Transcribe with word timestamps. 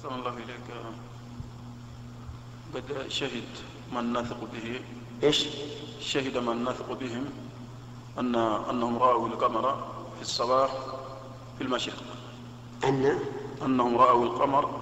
أحسن 0.00 0.14
الله 0.14 0.30
إليك 0.30 0.68
قد 2.74 3.08
شهد 3.08 3.48
من 3.92 4.12
نثق 4.12 4.36
به. 4.52 4.80
إيش؟ 5.22 5.46
شهد 6.00 6.38
من 6.38 6.64
نثق 6.64 6.92
بهم 6.92 7.24
أن 8.18 8.34
أنهم 8.70 8.98
رأوا 8.98 9.28
القمر 9.28 9.74
في 10.16 10.22
الصباح 10.22 10.70
في 11.58 11.64
المشرق. 11.64 12.02
أن؟ 12.84 13.18
أنهم 13.62 13.96
رأوا 13.98 14.24
القمر 14.24 14.80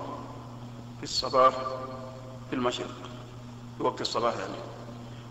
في 0.98 1.02
الصباح 1.02 1.54
في 2.50 2.56
المشرق 2.56 2.94
في 3.78 3.82
وقت 3.82 4.00
الصباح 4.00 4.34
يعني. 4.36 4.58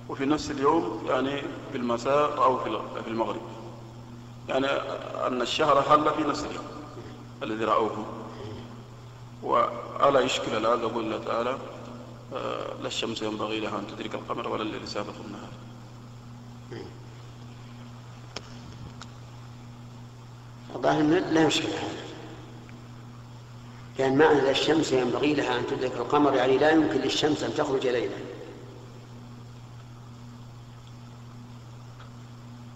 وفي 0.09 0.25
نفس 0.25 0.51
اليوم 0.51 1.03
يعني 1.07 1.41
في 1.71 1.77
المساء 1.77 2.35
رأوا 2.35 2.63
في 3.03 3.07
المغرب. 3.07 3.41
يعني 4.49 4.67
أن 5.27 5.41
الشهر 5.41 5.81
حل 5.81 6.13
في 6.13 6.29
نفس 6.29 6.45
اليوم 6.45 6.65
الذي 7.43 7.65
رأوه. 7.65 8.26
وألا 9.43 10.19
يشكل 10.19 10.57
الآن 10.57 10.79
يقول 10.79 11.03
الله 11.03 11.25
تعالى 11.25 11.57
آه، 12.33 12.73
لا 12.81 12.87
الشمس 12.87 13.21
ينبغي 13.21 13.59
لها 13.59 13.79
أن 13.79 13.87
تدرك 13.87 14.15
القمر 14.15 14.49
ولا 14.49 14.61
الليل 14.63 14.87
سابق 14.87 15.13
النهار. 15.25 15.49
الظاهر 20.75 21.03
لا 21.03 21.47
يشكل 21.47 21.67
هذا. 21.67 22.07
لأن 23.99 24.17
معنى 24.17 24.41
لا 24.41 24.51
الشمس 24.51 24.91
ينبغي 24.91 25.33
لها 25.33 25.59
أن 25.59 25.67
تدرك 25.67 25.91
القمر 25.97 26.35
يعني 26.35 26.57
لا 26.57 26.71
يمكن 26.71 26.99
للشمس 27.01 27.43
أن 27.43 27.53
تخرج 27.53 27.87
ليلا. 27.87 28.15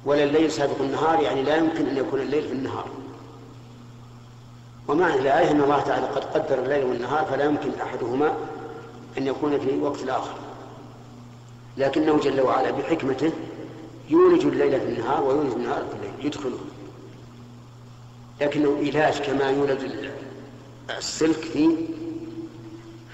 ولا 0.06 0.24
الليل 0.24 0.52
سابق 0.52 0.82
النهار 0.82 1.20
يعني 1.20 1.44
لا 1.44 1.56
يمكن 1.56 1.86
أن 1.88 1.98
يكون 1.98 2.22
الليل 2.22 2.48
في 2.48 2.54
النهار. 2.54 2.88
ومعنى 4.92 5.20
الآية 5.20 5.52
أن 5.52 5.62
الله 5.62 5.82
تعالى 5.82 6.06
قد 6.06 6.24
قدر 6.24 6.60
الليل 6.60 6.86
والنهار 6.86 7.26
فلا 7.26 7.46
يمكن 7.46 7.72
أحدهما 7.82 8.34
أن 9.18 9.28
يكون 9.28 9.60
في 9.60 9.80
وقت 9.80 10.04
الآخر. 10.04 10.36
لكنه 11.78 12.20
جل 12.20 12.42
وعلا 12.42 12.72
بحكمته 12.72 13.32
يولج 14.10 14.46
الليل 14.46 14.80
في 14.80 14.86
النهار 14.86 15.24
ويولج 15.24 15.54
النهار 15.54 15.84
في 15.86 15.96
الليل 15.96 16.26
يدخله. 16.26 16.58
لكنه 18.42 18.78
إيلاج 18.80 19.22
كما 19.22 19.50
يولد 19.50 20.12
السلك 20.98 21.38
في 21.38 21.76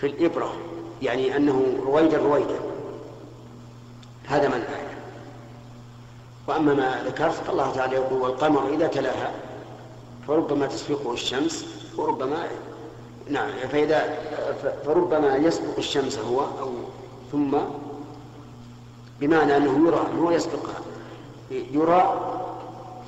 في 0.01 0.07
الإبرة 0.07 0.53
يعني 1.01 1.37
أنه 1.37 1.77
رويدا 1.85 2.17
رويدا 2.17 2.59
هذا 4.27 4.47
من 4.47 4.53
الآية. 4.55 4.97
وأما 6.47 6.73
ما 6.73 7.03
ذكرت 7.05 7.33
فالله 7.33 7.71
تعالى 7.71 7.95
يقول 7.95 8.21
والقمر 8.21 8.73
إذا 8.73 8.87
تلاها 8.87 9.31
فربما 10.27 10.67
تسبقه 10.67 11.13
الشمس 11.13 11.65
وربما 11.97 12.47
نعم 13.29 13.49
فإذا 13.71 14.17
فربما 14.85 15.35
يسبق 15.35 15.77
الشمس 15.77 16.17
هو 16.19 16.41
أو 16.41 16.71
ثم 17.31 17.57
بمعنى 19.19 19.57
أنه 19.57 19.87
يرى 19.87 20.07
هو 20.21 20.31
يسبقها 20.31 20.81
يرى 21.51 22.33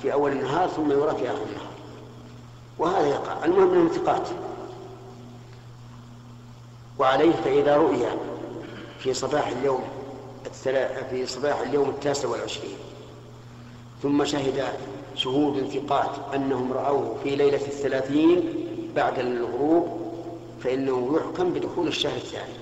في 0.02 0.12
أول 0.12 0.32
النهار 0.32 0.68
ثم 0.68 0.92
يرى 0.92 1.16
في 1.16 1.30
آخر 1.30 1.42
النهار. 1.42 1.70
وهذا 2.78 3.06
يقع. 3.06 3.44
المهم 3.44 3.78
من 3.78 3.86
الثقات 3.86 4.28
وعليه 6.98 7.32
فإذا 7.32 7.76
رؤي 7.76 8.06
في 8.98 9.14
صباح 9.14 9.48
اليوم 9.48 9.84
في 11.10 11.26
صباح 11.26 11.60
اليوم 11.60 11.88
التاسع 11.88 12.28
والعشرين. 12.28 12.76
ثم 14.02 14.24
شهد 14.24 14.64
شهود 15.14 15.68
ثقات 15.68 16.10
أنهم 16.34 16.72
رأوه 16.72 17.16
في 17.24 17.36
ليلة 17.36 17.56
الثلاثين 17.66 18.42
بعد 18.96 19.18
الغروب 19.18 19.88
فإنه 20.60 21.16
يحكم 21.16 21.50
بدخول 21.50 21.88
الشهر 21.88 22.16
الثاني. 22.16 22.52